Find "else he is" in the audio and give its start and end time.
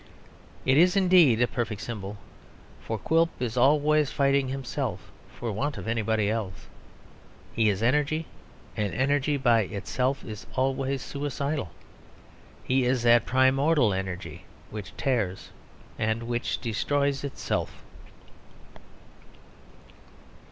6.27-7.83